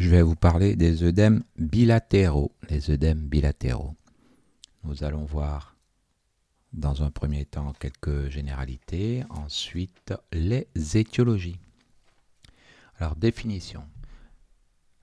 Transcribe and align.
je 0.00 0.08
vais 0.08 0.22
vous 0.22 0.34
parler 0.34 0.76
des 0.76 1.02
œdèmes 1.02 1.42
bilatéraux. 1.58 2.52
Les 2.70 2.90
œdèmes 2.90 3.28
bilatéraux. 3.28 3.94
Nous 4.82 5.04
allons 5.04 5.26
voir 5.26 5.76
dans 6.72 7.02
un 7.02 7.10
premier 7.10 7.44
temps 7.44 7.74
quelques 7.74 8.30
généralités, 8.30 9.24
ensuite 9.28 10.14
les 10.32 10.68
étiologies. 10.94 11.60
Alors, 12.98 13.14
définition. 13.14 13.84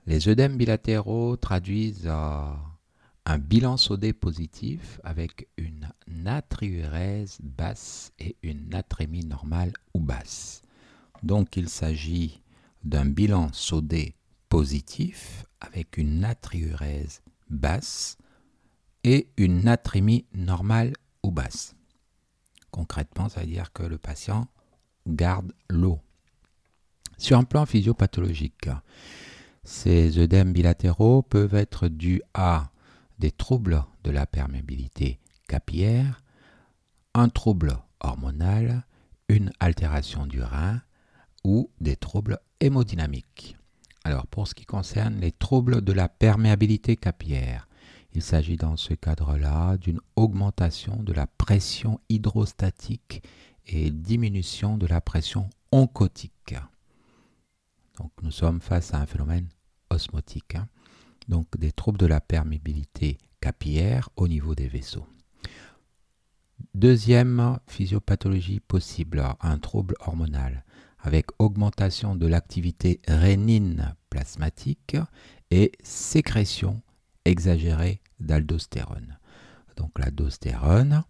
Les 0.07 0.29
œdèmes 0.29 0.57
bilatéraux 0.57 1.38
traduisent 1.38 2.07
un 2.07 3.38
bilan 3.38 3.77
sodé 3.77 4.14
positif 4.14 5.00
avec 5.04 5.48
une 5.57 5.91
natriurèse 6.07 7.38
basse 7.43 8.14
et 8.18 8.36
une 8.41 8.70
natrémie 8.70 9.25
normale 9.25 9.73
ou 9.93 10.00
basse. 10.00 10.64
Donc, 11.21 11.55
il 11.55 11.70
s'agit 11.70 12.41
d'un 12.84 13.05
bilan 13.05 13.54
sodé 13.54 14.16
positif 14.49 15.45
avec 15.61 15.97
une 15.97 16.19
natriurèse 16.19 17.21
basse 17.49 18.17
et 19.03 19.29
une 19.37 19.63
natrémie 19.63 20.25
normale 20.33 20.93
ou 21.23 21.31
basse. 21.31 21.75
Concrètement, 22.71 23.29
ça 23.29 23.41
veut 23.41 23.47
dire 23.47 23.71
que 23.71 23.83
le 23.83 23.97
patient 23.97 24.47
garde 25.07 25.53
l'eau. 25.70 25.99
Sur 27.17 27.37
un 27.37 27.43
plan 27.43 27.65
physiopathologique, 27.65 28.70
ces 29.63 30.20
œdèmes 30.20 30.53
bilatéraux 30.53 31.23
peuvent 31.23 31.55
être 31.55 31.87
dus 31.87 32.21
à 32.34 32.70
des 33.20 33.31
troubles 33.31 33.84
de 34.03 34.11
la 34.11 34.25
perméabilité 34.25 35.20
capillaire, 35.48 36.21
un 37.13 37.29
trouble 37.29 37.77
hormonal, 37.99 38.85
une 39.29 39.51
altération 39.59 40.25
du 40.25 40.41
rein 40.41 40.81
ou 41.43 41.71
des 41.81 41.95
troubles 41.95 42.39
hémodynamiques. 42.59 43.56
Alors, 44.07 44.25
pour 44.25 44.47
ce 44.47 44.55
qui 44.55 44.63
concerne 44.63 45.20
les 45.20 45.34
troubles 45.34 45.81
de 45.81 45.91
la 45.91 46.07
perméabilité 46.07 46.95
capillaire, 46.95 47.68
il 48.13 48.21
s'agit 48.21 48.55
dans 48.55 48.77
ce 48.77 48.93
cadre-là 48.93 49.76
d'une 49.76 49.99
augmentation 50.15 51.04
de 51.04 51.12
la 51.12 51.27
pression 51.27 51.99
hydrostatique 52.07 53.21
et 53.65 53.91
diminution 53.91 54.77
de 54.77 54.87
la 54.87 55.01
pression 55.01 55.49
oncotique. 55.73 56.55
Donc, 57.99 58.13
nous 58.21 58.32
sommes 58.32 58.62
face 58.62 58.93
à 58.93 59.01
un 59.01 59.05
phénomène 59.05 59.49
osmotique. 59.90 60.55
Hein. 60.55 60.70
Donc, 61.27 61.57
des 61.57 61.73
troubles 61.73 61.99
de 61.99 62.05
la 62.05 62.21
perméabilité 62.21 63.17
capillaire 63.41 64.07
au 64.16 64.29
niveau 64.29 64.56
des 64.56 64.69
vaisseaux. 64.69 65.06
Deuxième 66.73 67.59
physiopathologie 67.67 68.62
possible, 68.62 69.22
un 69.41 69.59
trouble 69.59 69.95
hormonal 70.00 70.63
avec 71.00 71.28
augmentation 71.39 72.16
de 72.16 72.28
l'activité 72.28 73.00
rénine 73.07 73.95
plasmatique 74.09 74.97
et 75.52 75.72
sécrétion 75.84 76.81
exagérée 77.25 78.02
d'aldostérone. 78.19 79.18
Donc 79.75 80.00
l'aldostérone 80.00 81.03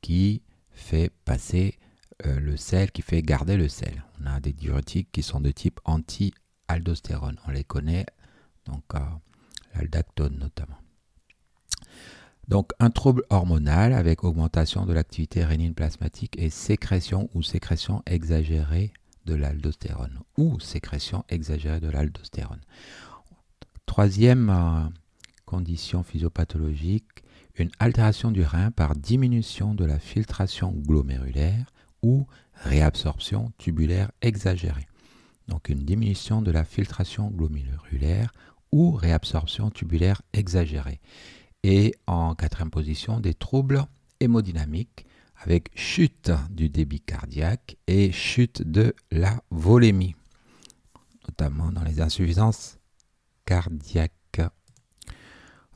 qui 0.00 0.42
fait 0.70 1.10
passer 1.24 1.78
euh, 2.26 2.40
le 2.40 2.56
sel, 2.56 2.90
qui 2.90 3.02
fait 3.02 3.22
garder 3.22 3.56
le 3.56 3.68
sel. 3.68 4.04
On 4.20 4.26
a 4.26 4.40
des 4.40 4.52
diurétiques 4.52 5.10
qui 5.12 5.22
sont 5.22 5.40
de 5.40 5.50
type 5.50 5.80
anti-aldostérone. 5.84 7.38
On 7.46 7.50
les 7.50 7.64
connaît, 7.64 8.06
donc 8.64 8.84
l'aldactone 9.74 10.38
notamment. 10.38 10.78
Donc 12.48 12.72
un 12.80 12.90
trouble 12.90 13.24
hormonal 13.28 13.92
avec 13.92 14.24
augmentation 14.24 14.86
de 14.86 14.92
l'activité 14.92 15.44
rénine 15.44 15.74
plasmatique 15.74 16.34
et 16.38 16.48
sécrétion 16.48 17.28
ou 17.34 17.42
sécrétion 17.42 18.02
exagérée 18.06 18.92
de 19.28 19.34
l'aldostérone 19.34 20.18
ou 20.38 20.58
sécrétion 20.58 21.24
exagérée 21.28 21.80
de 21.80 21.90
l'aldostérone. 21.90 22.60
Troisième 23.84 24.50
euh, 24.50 24.88
condition 25.44 26.02
physiopathologique, 26.02 27.22
une 27.56 27.70
altération 27.78 28.30
du 28.30 28.42
rein 28.42 28.70
par 28.70 28.94
diminution 28.94 29.74
de 29.74 29.84
la 29.84 29.98
filtration 29.98 30.72
glomérulaire 30.72 31.66
ou 32.02 32.26
réabsorption 32.54 33.52
tubulaire 33.58 34.10
exagérée. 34.22 34.86
Donc 35.48 35.68
une 35.68 35.84
diminution 35.84 36.40
de 36.40 36.50
la 36.50 36.64
filtration 36.64 37.28
glomérulaire 37.28 38.32
ou 38.72 38.92
réabsorption 38.92 39.70
tubulaire 39.70 40.22
exagérée. 40.32 41.00
Et 41.64 41.94
en 42.06 42.34
quatrième 42.34 42.70
position, 42.70 43.20
des 43.20 43.34
troubles 43.34 43.84
hémodynamiques 44.20 45.06
avec 45.38 45.70
chute 45.74 46.30
du 46.50 46.68
débit 46.68 47.00
cardiaque 47.00 47.76
et 47.86 48.12
chute 48.12 48.62
de 48.62 48.94
la 49.10 49.40
volémie, 49.50 50.16
notamment 51.26 51.70
dans 51.70 51.84
les 51.84 52.00
insuffisances 52.00 52.78
cardiaques. 53.44 54.12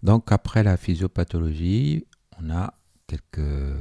Donc 0.03 0.33
après 0.33 0.65
la 0.65 0.77
physiopathologie, 0.77 2.05
on 2.41 2.51
a 2.51 2.75
quelques 3.07 3.77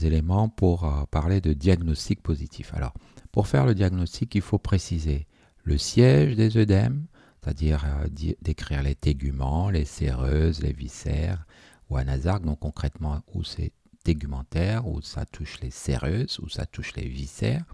éléments 0.00 0.48
pour 0.48 0.84
euh, 0.84 1.04
parler 1.10 1.40
de 1.40 1.52
diagnostic 1.52 2.22
positif. 2.22 2.72
Alors, 2.74 2.94
pour 3.32 3.48
faire 3.48 3.66
le 3.66 3.74
diagnostic, 3.74 4.34
il 4.34 4.40
faut 4.40 4.58
préciser 4.58 5.26
le 5.64 5.78
siège 5.78 6.36
des 6.36 6.56
œdèmes, 6.56 7.06
c'est-à-dire 7.42 7.84
euh, 7.84 8.34
décrire 8.40 8.82
les 8.82 8.94
téguments, 8.94 9.68
les 9.70 9.84
séreuses, 9.84 10.62
les 10.62 10.72
viscères 10.72 11.44
ou 11.90 11.96
anasarques, 11.96 12.44
donc 12.44 12.60
concrètement 12.60 13.22
où 13.34 13.42
c'est 13.42 13.72
tégumentaire, 14.02 14.86
où 14.86 15.00
ça 15.02 15.24
touche 15.26 15.60
les 15.60 15.70
séreuses, 15.70 16.38
où 16.40 16.48
ça 16.48 16.66
touche 16.66 16.94
les 16.94 17.08
viscères, 17.08 17.64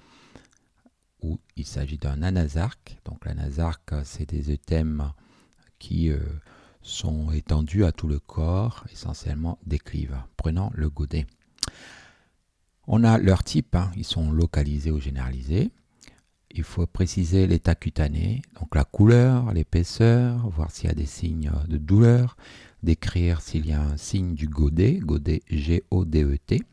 où 1.22 1.39
il 1.56 1.66
s'agit 1.66 1.99
d'un 1.99 2.22
anasarque. 2.22 2.99
Donc 3.05 3.25
l'anasarque, 3.25 3.94
c'est 4.05 4.28
des 4.28 4.50
œdèmes 4.50 5.12
qui 5.78 6.11
euh, 6.11 6.21
sont 6.83 7.31
étendus 7.33 7.84
à 7.84 7.93
tout 7.93 8.09
le 8.09 8.19
corps, 8.19 8.84
essentiellement 8.93 9.59
déclives. 9.66 10.16
Prenons 10.37 10.71
le 10.75 10.89
godet. 10.91 11.27
On 12.87 13.05
a 13.05 13.19
leur 13.19 13.45
type, 13.45 13.75
hein. 13.75 13.91
ils 13.97 14.05
sont 14.05 14.31
localisés 14.31 14.91
ou 14.91 15.00
généralisés. 15.00 15.71
Il 16.58 16.64
faut 16.64 16.88
préciser 16.88 17.46
l'état 17.46 17.76
cutané, 17.76 18.42
donc 18.58 18.74
la 18.74 18.82
couleur, 18.82 19.52
l'épaisseur, 19.52 20.48
voir 20.48 20.72
s'il 20.72 20.88
y 20.88 20.91
a 20.91 20.94
des 20.94 21.06
signes 21.06 21.52
de 21.69 21.76
douleur, 21.76 22.36
décrire 22.82 23.42
s'il 23.42 23.64
y 23.64 23.72
a 23.72 23.80
un 23.80 23.96
signe 23.96 24.34
du 24.34 24.48
godet, 24.48 24.94
godet 24.94 25.42
G-O-D-E-T. 25.48 26.56
Il 26.56 26.64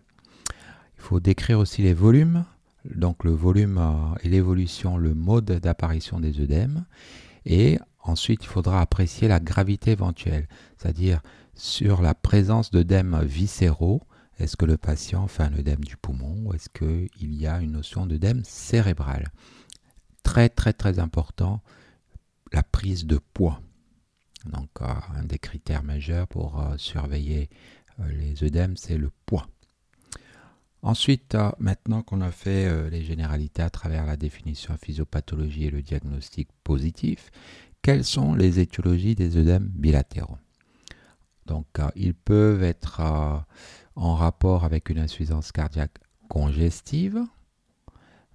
faut 0.98 1.20
décrire 1.20 1.60
aussi 1.60 1.84
les 1.84 1.94
volumes, 1.94 2.46
donc 2.96 3.24
le 3.24 3.30
volume 3.30 3.80
et 4.24 4.30
l'évolution, 4.30 4.98
le 4.98 5.14
mode 5.14 5.52
d'apparition 5.62 6.20
des 6.20 6.42
œdèmes. 6.42 6.86
Et 7.46 7.78
ensuite, 8.02 8.44
il 8.44 8.48
faudra 8.48 8.82
apprécier 8.82 9.28
la 9.28 9.40
gravité 9.40 9.92
éventuelle, 9.92 10.48
c'est-à-dire 10.80 11.22
sur 11.54 12.02
la 12.02 12.16
présence 12.16 12.72
d'œdèmes 12.72 13.22
viscéraux. 13.24 14.02
Est-ce 14.40 14.58
que 14.58 14.66
le 14.66 14.78
patient 14.78 15.28
fait 15.28 15.44
un 15.44 15.54
œdème 15.54 15.84
du 15.84 15.96
poumon 15.96 16.36
ou 16.44 16.56
est-ce 16.56 16.70
qu'il 16.70 17.36
y 17.36 17.46
a 17.46 17.60
une 17.62 17.74
notion 17.74 18.08
d'œdème 18.08 18.42
cérébral 18.44 19.32
Très 20.26 20.50
très 20.50 20.74
très 20.74 21.00
important, 21.00 21.62
la 22.52 22.64
prise 22.64 23.06
de 23.06 23.20
poids. 23.20 23.62
Donc 24.46 24.70
euh, 24.82 24.88
un 25.16 25.24
des 25.24 25.38
critères 25.40 25.84
majeurs 25.84 26.28
pour 26.28 26.60
euh, 26.60 26.78
surveiller 26.78 27.50
euh, 28.00 28.08
les 28.12 28.44
œdèmes, 28.44 28.76
c'est 28.76 28.98
le 28.98 29.12
poids. 29.28 29.48
Ensuite, 30.82 31.38
maintenant 31.58 32.02
qu'on 32.02 32.22
a 32.22 32.32
fait 32.32 32.92
les 32.92 33.04
généralités 33.04 33.64
à 33.64 33.72
travers 33.72 34.06
la 34.06 34.18
définition 34.18 34.76
physiopathologie 34.78 35.66
et 35.66 35.72
le 35.72 35.82
diagnostic 35.82 36.50
positif, 36.64 37.32
quelles 37.82 38.04
sont 38.04 38.36
les 38.36 38.60
étiologies 38.60 39.16
des 39.16 39.36
œdèmes 39.38 39.68
bilatéraux? 39.74 40.38
Donc, 41.48 41.66
ils 41.96 42.14
peuvent 42.14 42.62
être 42.62 43.02
en 43.96 44.14
rapport 44.14 44.64
avec 44.64 44.92
une 44.92 45.00
insuffisance 45.00 45.52
cardiaque 45.52 45.98
congestive, 46.30 47.26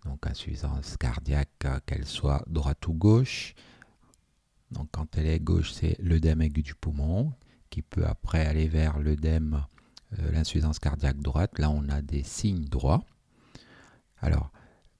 donc 0.04 0.26
insuffisance 0.26 0.96
cardiaque, 0.96 1.66
qu'elle 1.86 2.06
soit 2.06 2.42
droite 2.46 2.86
ou 2.88 2.94
gauche, 2.94 3.54
donc 4.70 4.88
quand 4.92 5.16
elle 5.16 5.26
est 5.26 5.40
gauche, 5.40 5.72
c'est 5.72 5.96
l'œdème 6.00 6.42
aigu 6.42 6.62
du 6.62 6.74
poumon, 6.74 7.32
qui 7.70 7.82
peut 7.82 8.06
après 8.06 8.46
aller 8.46 8.68
vers 8.68 8.98
l'œdème, 8.98 9.64
euh, 10.18 10.30
l'insuffisance 10.32 10.78
cardiaque 10.78 11.18
droite. 11.18 11.58
Là, 11.58 11.70
on 11.70 11.88
a 11.88 12.02
des 12.02 12.22
signes 12.22 12.64
droits. 12.64 13.04
Alors, 14.20 14.50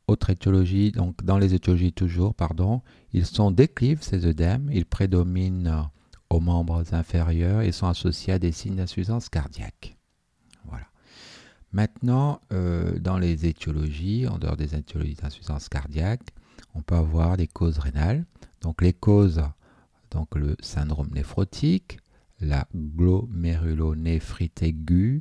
autre 0.06 0.30
étiologie, 0.30 0.90
donc 0.90 1.25
dans 1.25 1.38
les 1.38 1.54
étiologies 1.54 1.92
toujours, 1.92 2.34
pardon, 2.34 2.82
ils 3.12 3.26
sont 3.26 3.50
déclives, 3.50 4.02
ces 4.02 4.26
œdèmes, 4.26 4.69
ils 4.72 4.86
prédominent 4.86 5.88
aux 6.30 6.40
membres 6.40 6.94
inférieurs 6.94 7.62
et 7.62 7.72
sont 7.72 7.86
associés 7.86 8.32
à 8.32 8.38
des 8.38 8.52
signes 8.52 8.76
d'insuffisance 8.76 9.28
cardiaque. 9.28 9.96
Voilà. 10.64 10.86
Maintenant, 11.72 12.40
euh, 12.52 12.99
dans 12.99 13.19
les 13.19 13.46
étiologies, 13.46 14.26
en 14.26 14.38
dehors 14.38 14.56
des 14.56 14.75
étiologies 14.75 15.14
d'insuffisance 15.14 15.69
cardiaque, 15.69 16.22
on 16.75 16.82
peut 16.82 16.96
avoir 16.96 17.37
des 17.37 17.46
causes 17.46 17.78
rénales. 17.78 18.25
Donc 18.61 18.82
les 18.82 18.93
causes 18.93 19.43
donc 20.11 20.34
le 20.34 20.56
syndrome 20.61 21.11
néphrotique, 21.12 21.99
la 22.40 22.67
glomérulonéphrite 22.75 24.62
aiguë, 24.62 25.20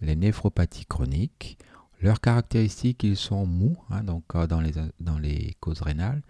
les 0.00 0.16
néphropathies 0.16 0.86
chroniques. 0.86 1.58
Leurs 2.00 2.20
caractéristiques, 2.20 3.04
ils 3.04 3.16
sont 3.16 3.46
mous, 3.46 3.76
hein, 3.90 4.02
donc 4.02 4.24
euh, 4.34 4.46
dans 4.46 4.60
les, 4.60 4.72
dans 5.00 5.18
les 5.18 5.56
causes 5.60 5.80
rénales, 5.80 6.22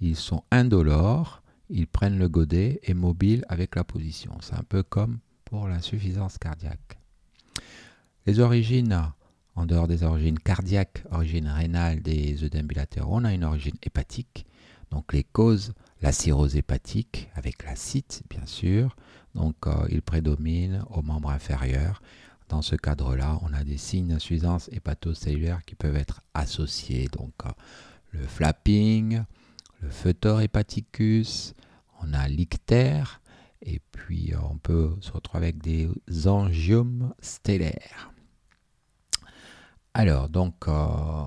ils 0.00 0.16
sont 0.16 0.44
indolores, 0.50 1.42
ils 1.68 1.86
prennent 1.86 2.18
le 2.18 2.28
godet 2.28 2.80
et 2.84 2.94
mobile 2.94 3.44
avec 3.48 3.76
la 3.76 3.84
position. 3.84 4.38
C'est 4.40 4.54
un 4.54 4.62
peu 4.62 4.82
comme 4.82 5.18
pour 5.44 5.68
l'insuffisance 5.68 6.38
cardiaque. 6.38 6.98
Les 8.28 8.40
origines, 8.40 8.94
en 9.56 9.64
dehors 9.64 9.88
des 9.88 10.02
origines 10.02 10.38
cardiaques, 10.38 11.02
origine 11.10 11.48
rénale 11.48 12.02
des 12.02 12.44
œdèmes 12.44 12.66
bilatéraux, 12.66 13.16
on 13.16 13.24
a 13.24 13.32
une 13.32 13.42
origine 13.42 13.78
hépatique. 13.82 14.44
Donc 14.90 15.14
les 15.14 15.24
causes, 15.24 15.72
la 16.02 16.12
cirrhose 16.12 16.54
hépatique 16.54 17.30
avec 17.36 17.64
l'acide, 17.64 18.04
bien 18.28 18.44
sûr. 18.44 18.94
Donc 19.34 19.66
euh, 19.66 19.88
il 19.88 20.02
prédomine 20.02 20.84
aux 20.90 21.00
membres 21.00 21.30
inférieurs. 21.30 22.02
Dans 22.50 22.60
ce 22.60 22.76
cadre-là, 22.76 23.38
on 23.40 23.54
a 23.54 23.64
des 23.64 23.78
signes 23.78 24.08
d'insuffisance 24.08 24.68
hépatocellulaire 24.72 25.64
qui 25.64 25.74
peuvent 25.74 25.96
être 25.96 26.20
associés. 26.34 27.08
Donc 27.10 27.32
euh, 27.46 27.50
le 28.10 28.26
flapping, 28.26 29.22
le 29.80 29.88
foetor 29.88 30.42
hepaticus, 30.42 31.54
on 32.02 32.12
a 32.12 32.28
l'ictère, 32.28 33.22
et 33.62 33.80
puis 33.90 34.34
euh, 34.34 34.38
on 34.50 34.58
peut 34.58 34.94
se 35.00 35.12
retrouver 35.12 35.46
avec 35.46 35.62
des 35.62 35.88
angiomes 36.26 37.14
stellaires. 37.22 38.12
Alors, 39.98 40.28
donc, 40.28 40.54
euh, 40.68 41.24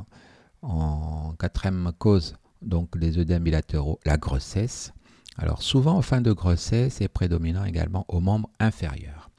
en 0.62 1.34
quatrième 1.38 1.92
cause, 2.00 2.38
donc 2.62 2.96
les 2.96 3.18
œdèmes 3.18 3.44
bilatéraux, 3.44 4.00
la 4.06 4.16
grossesse. 4.16 4.94
Alors, 5.38 5.62
souvent 5.62 5.98
en 5.98 6.02
fin 6.02 6.22
de 6.22 6.32
grossesse, 6.32 7.02
est 7.02 7.10
prédominant 7.10 7.66
également 7.66 8.06
aux 8.08 8.22
membres 8.22 8.50
inférieurs. 8.62 9.30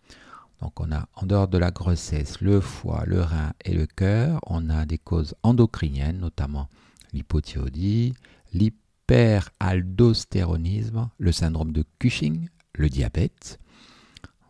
Donc, 0.60 0.78
on 0.80 0.92
a 0.92 1.08
en 1.14 1.24
dehors 1.24 1.48
de 1.48 1.56
la 1.56 1.70
grossesse, 1.70 2.42
le 2.42 2.60
foie, 2.60 3.04
le 3.06 3.22
rein 3.22 3.54
et 3.64 3.72
le 3.72 3.86
cœur, 3.86 4.38
on 4.46 4.68
a 4.68 4.84
des 4.84 4.98
causes 4.98 5.34
endocriniennes, 5.42 6.18
notamment 6.18 6.68
l'hypothyroïdie, 7.14 8.12
l'hyperaldostéronisme, 8.52 11.08
le 11.16 11.32
syndrome 11.32 11.72
de 11.72 11.86
Cushing, 11.98 12.50
le 12.74 12.90
diabète. 12.90 13.58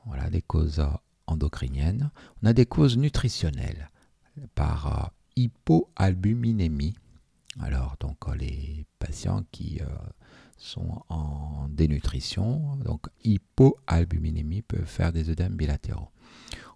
Voilà 0.07 0.29
des 0.29 0.43
causes 0.43 0.85
endocriniennes. 1.29 2.11
On 2.43 2.49
a 2.49 2.53
des 2.53 2.67
causes 2.67 2.99
nutritionnelles 2.99 3.92
par 4.55 4.87
euh, 4.87 5.07
hypoalbuminémie. 5.37 6.95
Alors, 7.61 7.97
donc, 8.01 8.17
euh, 8.29 8.35
les 8.35 8.87
patients 8.99 9.45
qui 9.53 9.81
euh, 9.81 9.87
sont 10.57 11.03
en 11.09 11.69
dénutrition, 11.69 12.77
donc 12.85 13.07
hypoalbuminémie, 13.25 14.63
peuvent 14.63 14.85
faire 14.85 15.13
des 15.13 15.31
œdèmes 15.31 15.57
bilatéraux. 15.57 16.09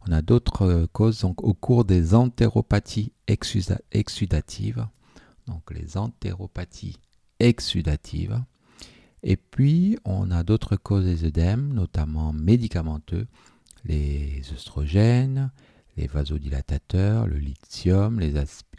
On 0.06 0.12
a 0.12 0.23
d'autres 0.23 0.87
causes 0.93 1.20
donc, 1.20 1.43
au 1.43 1.55
cours 1.55 1.85
des 1.85 2.14
entéropathies 2.14 3.12
exsudatives, 3.26 4.87
donc 5.47 5.70
les 5.73 5.97
entéropathies 5.97 6.99
exsudatives. 7.41 8.41
Et 9.23 9.37
puis, 9.37 9.99
on 10.05 10.31
a 10.31 10.44
d'autres 10.44 10.76
causes 10.76 11.05
des 11.05 11.25
œdèmes, 11.25 11.73
notamment 11.73 12.32
médicamenteux, 12.32 13.26
les 13.85 14.43
œstrogènes, 14.53 15.50
les 15.96 16.06
vasodilatateurs, 16.06 17.26
le 17.26 17.38
lithium, 17.38 18.20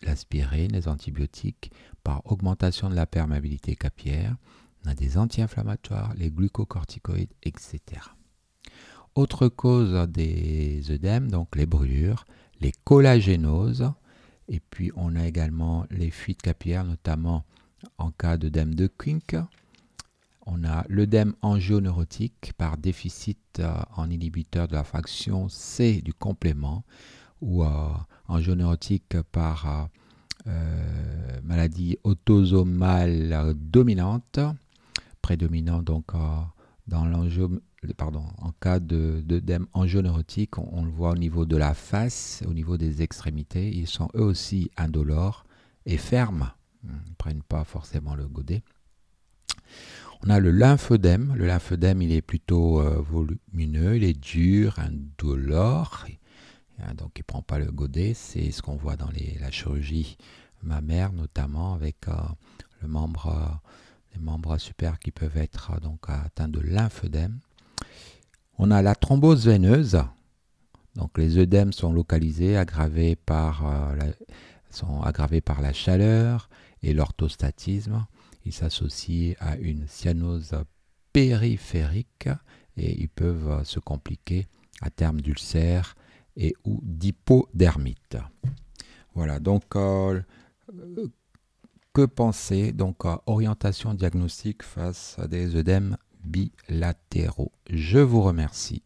l'aspirine, 0.03 0.71
les 0.71 0.87
antibiotiques, 0.87 1.71
par 2.03 2.21
augmentation 2.31 2.89
de 2.89 2.95
la 2.95 3.05
perméabilité 3.05 3.75
capillaire. 3.75 4.35
On 4.85 4.89
a 4.89 4.95
des 4.95 5.17
anti-inflammatoires, 5.17 6.13
les 6.15 6.29
glucocorticoïdes, 6.29 7.33
etc. 7.43 7.79
Autre 9.15 9.47
cause 9.47 10.07
des 10.09 10.91
œdèmes, 10.91 11.31
donc 11.31 11.55
les 11.55 11.65
brûlures, 11.65 12.25
les 12.61 12.71
collagénoses, 12.83 13.91
et 14.47 14.59
puis 14.59 14.91
on 14.95 15.15
a 15.15 15.25
également 15.27 15.85
les 15.89 16.11
fuites 16.11 16.41
capillaires, 16.41 16.85
notamment 16.85 17.43
en 17.97 18.11
cas 18.11 18.37
d'œdème 18.37 18.75
de 18.75 18.87
Quink. 18.87 19.35
On 20.49 20.63
a 20.63 20.85
l'œdème 20.87 21.33
angioneurotique 21.41 22.53
par 22.57 22.77
déficit 22.77 23.59
euh, 23.59 23.69
en 23.97 24.09
inhibiteur 24.09 24.69
de 24.69 24.73
la 24.75 24.85
fraction 24.85 25.49
C 25.49 26.01
du 26.01 26.13
complément 26.13 26.85
ou 27.41 27.65
euh, 27.65 27.67
angioneurotique 28.29 29.21
par 29.33 29.89
euh, 30.47 31.41
maladie 31.43 31.97
autosomale 32.05 33.55
dominante, 33.57 34.39
prédominant 35.21 35.81
donc 35.81 36.13
dans 36.87 37.27
pardon, 37.97 38.23
en 38.37 38.51
cas 38.53 38.79
d'œdème 38.79 39.63
de, 39.63 39.69
angioneurotique, 39.73 40.57
on, 40.57 40.69
on, 40.71 40.85
le 40.85 40.91
voit 40.91 41.11
au 41.11 41.17
niveau 41.17 41.45
de 41.45 41.57
la 41.57 41.73
face, 41.73 42.41
au 42.47 42.53
niveau 42.53 42.77
des 42.77 43.01
extrémités, 43.01 43.69
ils 43.75 43.87
sont 43.87 44.07
eux 44.15 44.23
aussi 44.23 44.71
indolores 44.77 45.45
et 45.85 45.97
fermes, 45.97 46.51
ils 46.85 46.91
ne 46.91 47.15
prennent 47.17 47.43
pas 47.43 47.65
forcément 47.65 48.15
le 48.15 48.29
godet. 48.29 48.63
On 50.25 50.29
a 50.29 50.39
le 50.39 50.51
lymphœdème. 50.51 51.33
Le 51.35 51.45
lymphœdème, 51.45 52.01
il 52.01 52.11
est 52.11 52.21
plutôt 52.21 52.81
euh, 52.81 53.01
volumineux, 53.01 53.97
il 53.97 54.03
est 54.03 54.19
dur, 54.19 54.79
indolore. 54.79 56.05
Hein, 56.79 56.93
donc, 56.95 57.11
il 57.17 57.21
ne 57.21 57.25
prend 57.25 57.41
pas 57.41 57.59
le 57.59 57.71
godet. 57.71 58.13
C'est 58.15 58.51
ce 58.51 58.61
qu'on 58.61 58.75
voit 58.75 58.95
dans 58.95 59.09
la 59.39 59.51
chirurgie 59.51 60.17
mammaire, 60.63 61.13
notamment 61.13 61.73
avec 61.75 62.07
euh, 62.07 62.13
euh, 62.83 62.87
les 64.13 64.19
membres 64.19 64.57
supérieurs 64.57 64.99
qui 64.99 65.11
peuvent 65.11 65.37
être 65.37 65.71
atteints 66.07 66.49
de 66.49 66.59
lymphœdème. 66.61 67.39
On 68.57 68.71
a 68.71 68.81
la 68.81 68.95
thrombose 68.95 69.45
veineuse. 69.45 70.01
Donc, 70.95 71.15
les 71.19 71.37
œdèmes 71.37 71.73
sont 71.73 71.93
localisés, 71.93 72.57
aggravés 72.57 73.15
par 73.15 73.61
la 75.61 75.73
chaleur 75.73 76.49
et 76.81 76.93
l'orthostatisme 76.93 78.03
ils 78.47 78.53
s'associent 78.53 79.35
à 79.39 79.57
une 79.57 79.87
cyanose 79.87 80.55
périphérique 81.11 82.29
et 82.77 83.01
ils 83.01 83.09
peuvent 83.09 83.63
se 83.65 83.79
compliquer 83.79 84.47
à 84.81 84.89
terme 84.89 85.19
d'ulcère 85.19 85.95
et 86.37 86.55
ou 86.63 86.79
d'hypodermite. 86.83 88.17
Voilà, 89.13 89.39
donc 89.39 89.75
euh, 89.75 90.21
que 91.93 92.05
penser? 92.05 92.71
Donc 92.71 93.03
orientation 93.25 93.93
diagnostique 93.93 94.63
face 94.63 95.17
à 95.19 95.27
des 95.27 95.55
œdèmes 95.55 95.97
bilatéraux. 96.23 97.51
Je 97.69 97.99
vous 97.99 98.21
remercie. 98.21 98.83